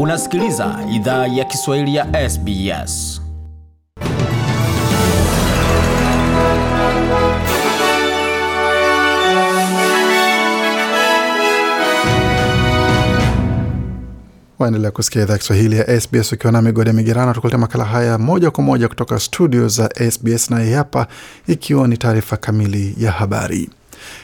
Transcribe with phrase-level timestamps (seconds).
[0.00, 3.20] Unasikiliza idhaa ya Kiswahili ya SBS.
[14.58, 18.64] Waendelea kusikia idhaa Kiswahili ya SBS ukiwa na migode migerano, tukuletea makala haya moja kwa
[18.64, 21.06] moja kutoka studio za SBS na hii hapa
[21.46, 23.70] ikiwa ni taarifa kamili ya habari.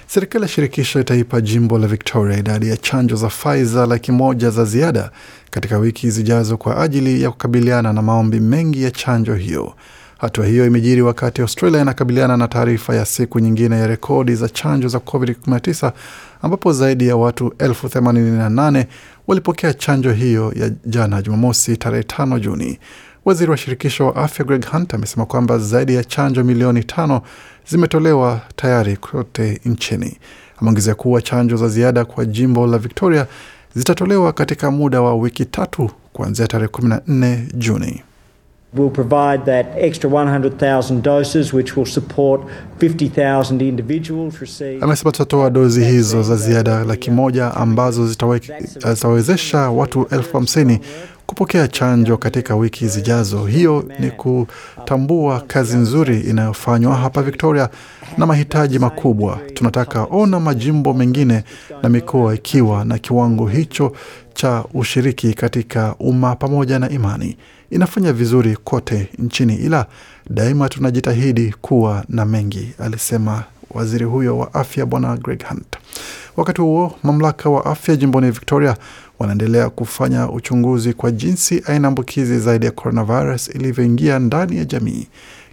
[0.06, 4.64] Serikali ya shirikisho itaipa jimbo la Victoria idadi ya chanjo za Pfizer laki moja za
[4.64, 5.10] ziada
[5.50, 9.74] katika wiki zijazo kwa ajili ya kukabiliana na maombi mengi ya chanjo hiyo.
[10.18, 14.88] Hatua hiyo imejiri wakati Australia inakabiliana na taarifa ya siku nyingine ya rekodi za chanjo
[14.88, 15.92] za COVID-19
[16.42, 18.86] ambapo zaidi ya watu elfu themanini na nane
[19.26, 22.78] walipokea chanjo hiyo ya jana Jumamosi tarehe 5 Juni.
[23.24, 27.20] Waziri wa shirikisho wa afya Greg Hunt amesema kwamba zaidi ya chanjo milioni tano
[27.68, 30.18] zimetolewa tayari kote nchini.
[30.60, 33.26] Ameongezea kuwa chanjo za ziada kwa jimbo la Victoria
[33.74, 38.02] zitatolewa katika muda wa wiki tatu kuanzia tarehe 14 Juni.
[38.76, 42.42] We'll provide that extra 100,000 doses which will support
[42.80, 44.78] 50,000 individuals receive.
[44.84, 50.80] Amesema tutatoa dozi hizo za ziada laki moja ambazo zitawe- zitawezesha watu elfu hamsini
[51.26, 53.46] kupokea chanjo katika wiki zijazo.
[53.46, 57.68] Hiyo ni kutambua kazi nzuri inayofanywa hapa Victoria
[58.18, 59.38] na mahitaji makubwa.
[59.54, 61.44] Tunataka ona majimbo mengine
[61.82, 63.92] na mikoa ikiwa na kiwango hicho
[64.34, 67.36] cha ushiriki katika umma pamoja na imani.
[67.70, 69.86] Inafanya vizuri kote nchini, ila
[70.30, 75.76] daima tunajitahidi kuwa na mengi, alisema waziri huyo wa afya Bwana Greg Hunt.
[76.36, 78.76] Wakati huo mamlaka wa afya jimboni Victoria
[79.18, 85.06] wanaendelea kufanya uchunguzi kwa jinsi aina ambukizi zaidi ya coronavirus ilivyoingia ndani ya jamii.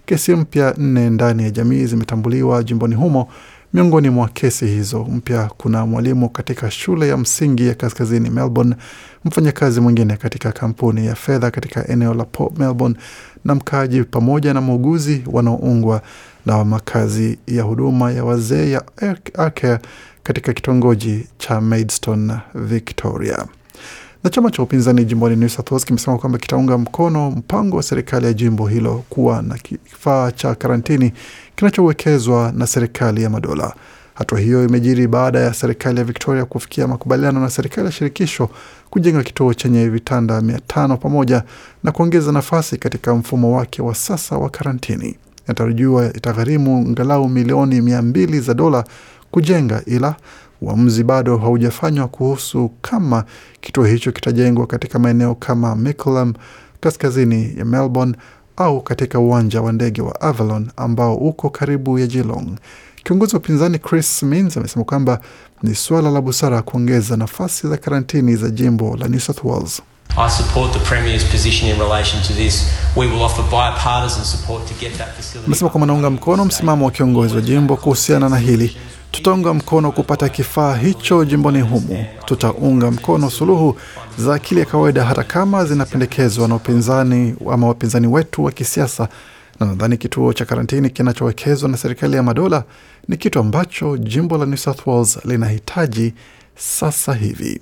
[0.06, 3.28] Kesi mpya nne ndani ya jamii zimetambuliwa jimboni humo.
[3.74, 8.74] Miongoni mwa kesi hizo mpya kuna mwalimu katika shule ya msingi ya kaskazini Melbourne,
[9.24, 12.96] mfanyakazi mwingine katika kampuni ya fedha katika eneo la Port Melbourne
[13.44, 16.02] na mkaaji pamoja na muuguzi wanaoungwa
[16.46, 18.82] na makazi ya huduma ya wazee ya
[19.38, 19.78] Arcare
[20.22, 23.46] katika kitongoji cha Maidstone, Victoria.
[24.24, 28.26] Na chama cha upinzani jimboni New South Wales kimesema kwamba kitaunga mkono mpango wa serikali
[28.26, 31.12] ya jimbo hilo kuwa na kifaa cha karantini
[31.56, 33.74] kinachowekezwa na serikali ya madola.
[34.14, 38.48] Hatua hiyo imejiri baada ya serikali ya Victoria kufikia makubaliano na serikali ya shirikisho
[38.90, 41.42] kujenga kituo chenye vitanda mia tano pamoja
[41.84, 45.16] na kuongeza nafasi katika mfumo wake wa sasa wa karantini.
[45.44, 48.84] Inatarajiwa itagharimu angalau milioni mia mbili za dola
[49.30, 50.14] kujenga, ila
[50.62, 53.24] uamuzi bado haujafanywa kuhusu kama
[53.60, 56.34] kituo hicho kitajengwa katika maeneo kama Mickleham
[56.80, 58.14] kaskazini ya Melbourne
[58.56, 62.56] au katika uwanja wa ndege wa Avalon ambao uko karibu ya Geelong.
[63.04, 65.20] Kiongozi wa upinzani Chris Minns amesema kwamba
[65.62, 69.82] ni suala la busara kuongeza nafasi za karantini za jimbo la New South Wales.
[70.16, 72.66] I support the Premier's position in relation to this.
[72.96, 75.46] We will offer bipartisan support to get that facility.
[75.46, 78.76] Amesema kwamba anaunga mkono msimamo wa kiongozi wa jimbo kuhusiana na hili.
[79.10, 82.04] Tutaunga mkono kupata kifaa hicho jimboni humu.
[82.24, 83.76] Tutaunga mkono suluhu
[84.18, 89.08] za akili ya kawaida, hata kama zinapendekezwa na upinzani ama wapinzani wetu wa kisiasa,
[89.60, 92.64] na nadhani kituo cha karantini kinachowekezwa na serikali ya madola
[93.08, 96.14] ni kitu ambacho jimbo la New South Wales linahitaji
[96.56, 97.60] sasa hivi.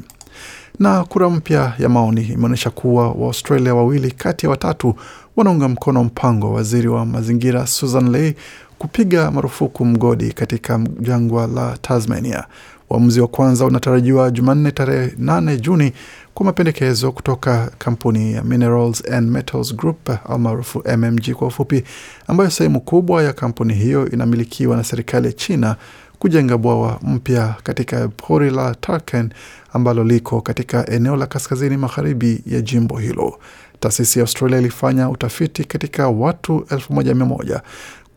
[0.78, 4.94] Na kura mpya ya maoni imeonyesha kuwa Waaustralia wawili kati ya watatu
[5.36, 8.34] wanaunga mkono mpango wa waziri wa mazingira Susan Ley
[8.78, 12.44] kupiga marufuku mgodi katika jangwa la Tasmania.
[12.90, 15.92] Uamuzi wa kwanza unatarajiwa Jumanne tarehe 8 Juni
[16.34, 21.84] kwa mapendekezo kutoka kampuni ya Minerals and Metals Group almaarufu MMG kwa ufupi,
[22.26, 25.76] ambayo sehemu kubwa ya kampuni hiyo inamilikiwa na serikali ya China
[26.18, 29.30] kujenga bwawa mpya katika pori la Tarken
[29.72, 33.38] ambalo liko katika eneo la kaskazini magharibi ya jimbo hilo.
[33.80, 37.62] Taasisi ya Australia ilifanya utafiti katika watu elfu moja mia moja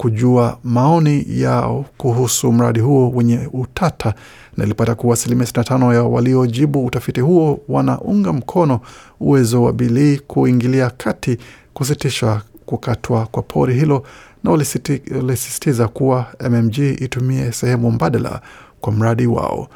[0.02, 4.14] kujua maoni yao kuhusu mradi huo wenye utata
[4.58, 8.80] na ilipata kuwa asilimia 65 ya waliojibu utafiti huo wanaunga mkono
[9.20, 11.38] uwezo wa Bilii kuingilia kati
[11.74, 14.04] kusitisha kukatwa kwa pori hilo
[14.44, 18.42] na walisisitiza kuwa MMG itumie sehemu mbadala
[18.82, 19.68] kwa mradi wao.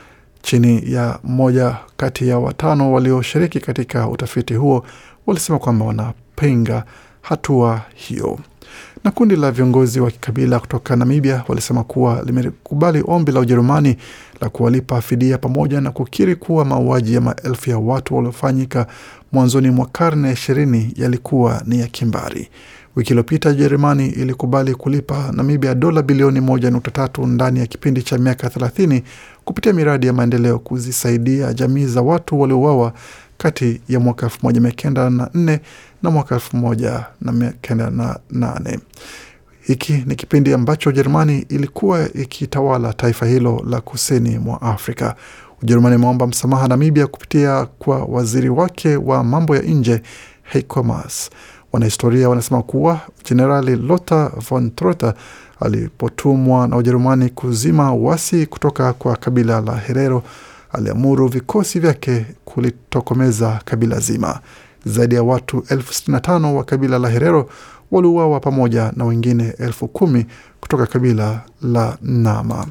[0.42, 4.86] Chini ya mmoja kati ya watano walioshiriki katika utafiti huo
[5.27, 6.83] walisema kwamba wanapinga
[7.22, 8.39] hatua hiyo.
[9.04, 13.98] Na kundi la viongozi wa kikabila kutoka Namibia walisema kuwa limekubali ombi la Ujerumani
[14.42, 18.88] la kuwalipa fidia pamoja na kukiri kuwa mauaji ya maelfu ya watu waliofanyika
[19.31, 22.50] mwanzoni mwa karne ya ishirini yalikuwa ni ya kimbari.
[22.95, 28.18] Wiki iliyopita Ujerumani ilikubali kulipa Namibia dola bilioni moja nukta tatu ndani ya kipindi cha
[28.18, 29.04] miaka thelathini
[29.45, 32.94] kupitia miradi ya maendeleo kuzisaidia jamii za watu waliouawa
[33.38, 35.60] kati ya mwaka 1904 na
[36.12, 38.80] mwaka 1908.
[39.62, 45.16] Hiki ni kipindi ambacho Ujerumani ilikuwa ikitawala taifa hilo la kusini mwa Afrika.
[45.63, 50.02] Ujerumani imeomba msamaha Namibia kupitia kwa waziri wake wa mambo ya nje
[50.44, 51.30] Heiko Maas.
[51.74, 53.00] Wanahistoria wanasema kuwa
[53.30, 55.13] Jenerali Lothar von Trotter
[55.60, 60.24] alipotumwa na Ujerumani kuzima uasi kutoka kwa kabila la Herero,
[60.72, 64.40] aliamuru vikosi vyake kulitokomeza kabila zima.
[64.86, 67.50] Zaidi ya watu elfu sitini na tano wa kabila la Herero
[67.92, 70.26] waliuawa pamoja na wengine elfu kumi
[70.62, 72.68] kutoka kabila la Nama.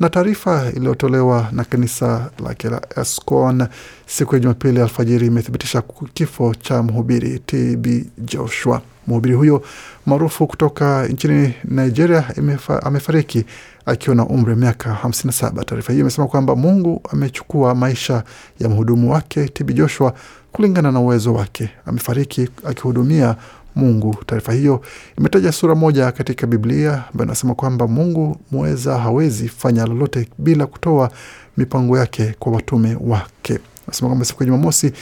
[0.00, 3.66] Na taarifa iliyotolewa na kanisa lake la Escon
[4.06, 5.82] siku ya Jumapili alfajiri imethibitisha
[6.14, 7.86] kifo cha mhubiri TB
[8.18, 8.80] Joshua.
[9.06, 9.62] Mhubiri huyo
[10.06, 13.44] maarufu kutoka nchini Nigeria imefa, amefariki
[13.86, 15.64] akiwa na umri wa miaka 57.
[15.64, 18.24] Taarifa hiyo imesema kwamba Mungu amechukua maisha
[18.60, 20.14] ya mhudumu wake TB Joshua
[20.52, 21.70] kulingana na uwezo wake.
[21.86, 23.36] Amefariki akihudumia
[23.76, 24.16] Mungu.
[24.26, 24.80] Taarifa hiyo
[25.18, 31.10] imetaja sura moja katika Biblia ambayo inasema kwamba Mungu mweza hawezi fanya lolote bila kutoa
[31.56, 33.58] mipango yake kwa watume wake.
[33.88, 34.92] Nasema kwamba siku ya Jumamosi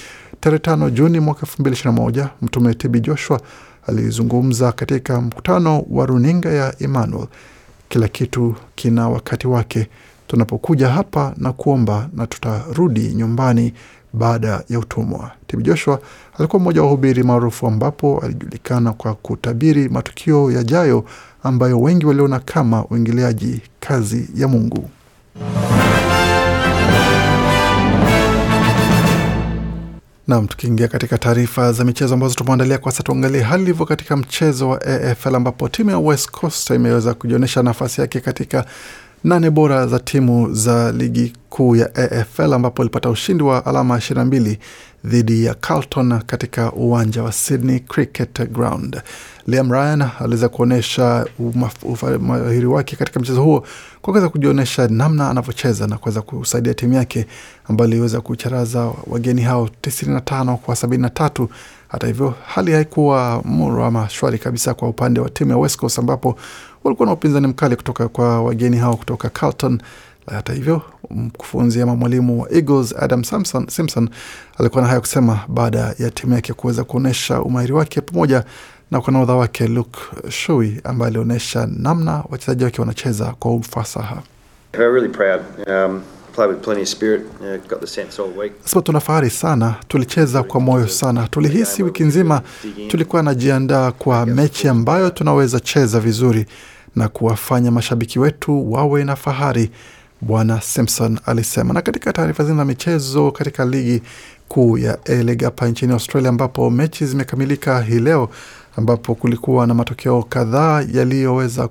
[0.41, 3.41] tarehe tano Juni mwaka elfu mbili ishirini na moja mtume TB Joshua
[3.87, 7.27] alizungumza katika mkutano wa runinga ya Emmanuel.
[7.89, 9.89] Kila kitu kina wakati wake.
[10.27, 13.73] Tunapokuja hapa na kuomba na tutarudi nyumbani
[14.17, 15.31] baada ya utumwa.
[15.47, 16.01] Tim Joshua
[16.39, 21.05] alikuwa mmoja wa wahubiri maarufu ambapo alijulikana kwa kutabiri matukio yajayo
[21.43, 24.91] ambayo wengi waliona kama uingiliaji kazi ya Mungu.
[30.29, 34.69] Nam, tukiingia katika taarifa za michezo ambazo tumeandalia kwa sasa, tuangalie hali ilivyo katika mchezo
[34.69, 38.65] wa AFL ambapo timu ya West Coast imeweza kujionyesha nafasi yake katika
[39.25, 44.57] nane bora za timu za ligi kuu ya AFL ambapo ilipata ushindi wa alama 22
[45.05, 49.01] dhidi ya Carlton katika uwanja wa Sydney Cricket Ground.
[49.47, 51.27] Liam Ryan aliweza kuonyesha
[52.19, 53.61] umahiri wake katika mchezo huo
[54.03, 57.27] kwa kuweza kujionyesha namna anavyocheza na kuweza kusaidia timu yake
[57.69, 61.49] ambayo iliweza kucharaza wageni hao 95 kwa 73.
[61.89, 65.99] Hata hivyo hali haikuwa murwa ama shwari kabisa kwa upande wa timu ya West Coast
[65.99, 66.37] ambapo
[66.87, 69.81] walikuwa na upinzani mkali kutoka kwa wageni hao kutoka Carlton.
[70.31, 74.09] Hata hivyo mkufunzi ama mwalimu wa Eagles Adam Simpson, Simpson
[74.59, 78.44] alikuwa na haya kusema baada ya timu yake kuweza kuonyesha umahiri wake pamoja
[78.91, 84.23] na kwa nahodha wake Luke Shuey ambaye alionyesha namna wachezaji wake wanacheza kwa ufasaha.
[84.73, 85.11] Really.
[85.67, 86.03] Um,
[88.85, 91.29] tuna fahari sana, tulicheza kwa moyo sana.
[91.29, 92.43] Tulihisi wiki nzima
[92.88, 96.47] tulikuwa najiandaa kwa mechi ambayo tunaweza cheza vizuri
[96.97, 99.71] na kuwafanya mashabiki wetu wawe na fahari,
[100.21, 101.75] Bwana Simpson alisema.
[101.75, 104.03] Na katika taarifa zingine za michezo katika ligi
[104.49, 108.29] kuu ya A-League hapa nchini Australia, ambapo mechi zimekamilika hii leo,
[108.77, 111.69] ambapo kulikuwa na matokeo kadhaa yaliyoweza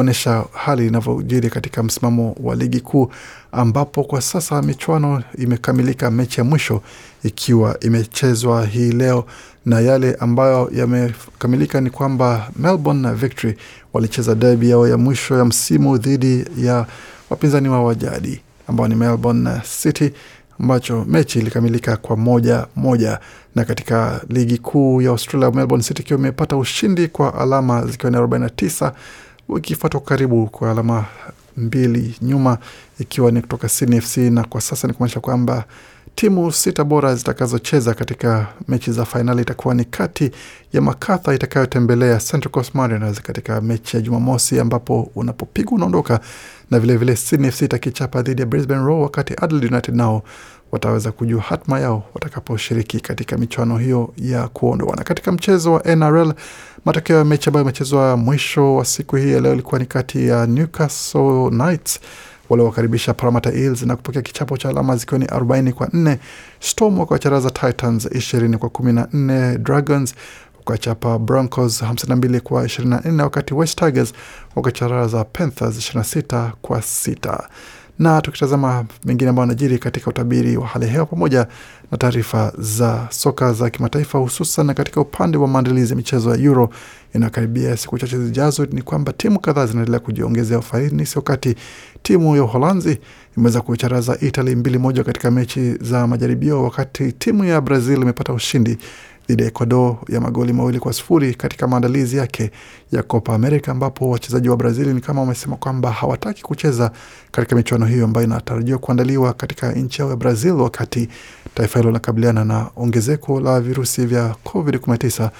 [0.00, 3.10] kuonyesha hali inavyojiri katika msimamo wa ligi kuu,
[3.52, 6.82] ambapo kwa sasa michuano imekamilika, mechi ya mwisho
[7.24, 9.24] ikiwa imechezwa hii leo,
[9.66, 13.56] na yale ambayo yamekamilika ni kwamba Melbourne Victory
[13.92, 16.86] walicheza derby yao ya mwisho ya msimu dhidi ya
[17.30, 19.50] wapinzani wao wa jadi ambao ni Melbourne
[19.82, 20.10] City
[20.60, 23.20] ambacho mechi ilikamilika kwa moja moja.
[23.54, 28.18] Na katika ligi kuu ya Australia, Melbourne City ikiwa imepata ushindi kwa alama zikiwa ni
[28.18, 28.92] 49
[29.56, 31.04] ikifuatwa karibu kwa alama
[31.56, 32.58] mbili nyuma
[32.98, 35.64] ikiwa ni kutoka CNFC na kwa sasa ni kumaanisha kwamba
[36.14, 40.30] timu sita bora zitakazocheza katika mechi za fainali itakuwa ni kati
[40.72, 46.20] ya Makatha itakayotembelea Central Coast Mariners katika mechi ya Jumamosi, ambapo unapopigwa unaondoka,
[46.70, 50.22] na vilevile CNFC itakichapa dhidi ya Brisbane Roar, wakati Adelaide United nao
[50.72, 54.96] wataweza kujua hatma yao watakaposhiriki katika michuano hiyo ya kuondoa.
[54.96, 56.32] Na Katika mchezo wa NRL,
[56.84, 60.46] matokeo ya mechi ambayo imechezwa mwisho wa siku hii ya leo ilikuwa ni kati ya
[60.46, 62.00] Newcastle Knights
[62.48, 66.16] waliowakaribisha Parramatta Eels na kupokea kichapo cha alama zikiwa ni 40 kwa 4.
[66.60, 69.58] Storm wakawacharaza Titans 20 kwa 14.
[69.58, 70.14] Dragons
[70.58, 74.12] wakachapa Broncos 52 kwa 24, wakati West Tigers
[74.56, 77.38] wakacharaza Panthers 26 kwa 6
[77.98, 81.46] na tukitazama mengine ambayo anajiri katika utabiri wa hali ya hewa pamoja
[81.92, 86.70] na taarifa za soka za kimataifa, hususan katika upande wa maandalizi ya michezo ya Euro
[87.14, 91.54] inayokaribia siku chache zijazo, ni kwamba timu kadhaa zinaendelea kujiongezea ufanisi, wakati
[92.02, 92.98] timu ya Uholanzi
[93.36, 98.78] imeweza kuicharaza Italy mbili moja katika mechi za majaribio, wakati timu ya Brazil imepata ushindi
[99.28, 102.50] dhidi ya Ecuador ya magoli mawili kwa sifuri katika maandalizi yake
[102.92, 106.90] ya Copa America, ambapo wachezaji wa Brazil ni kama wamesema kwamba hawataki kucheza
[107.32, 111.08] katika michuano hiyo ambayo inatarajiwa kuandaliwa katika nchi yao ya Brazil, wakati
[111.54, 115.30] taifa hilo linakabiliana na ongezeko la virusi vya COVID-19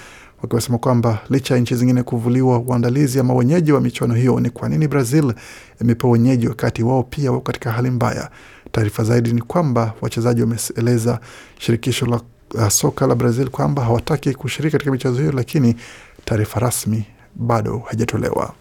[0.43, 4.69] wakiwasema kwamba licha ya nchi zingine kuvuliwa uandalizi ama wenyeji wa michuano hiyo, ni kwa
[4.69, 5.35] nini Brazil
[5.81, 8.31] imepewa wenyeji wakati wao pia wako katika hali mbaya?
[8.73, 11.21] Taarifa zaidi ni kwamba wachezaji wameeleza
[11.59, 12.21] shirikisho la
[12.55, 15.76] uh, soka la Brazil kwamba hawataki kushiriki katika michezo hiyo, lakini
[16.25, 18.55] taarifa rasmi bado haijatolewa.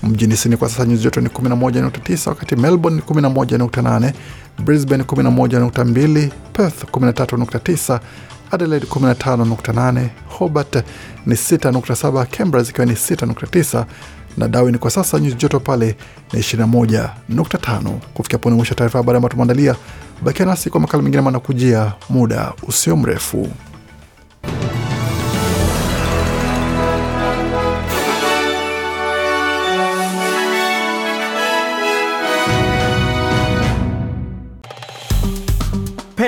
[0.03, 4.13] mjini Sydney kwa sasa nyuzi joto ni 11.9, wakati Melbourne ni 11.8,
[4.65, 8.01] Brisbane 11.2, Perth 13.9,
[8.51, 10.77] Adelaide 15.8, Hobart
[11.27, 13.85] ni 6.7, Canberra zikiwa ni 6.9
[14.37, 15.97] na Darwin kwa sasa nyuzi joto pale
[16.33, 17.91] ni 21.5.
[18.15, 19.77] Kufikia pone mwisho taarifa habari ambayo tumeandalia.
[20.23, 23.49] Bakia nasi kwa makala mengine manakujia muda usio mrefu.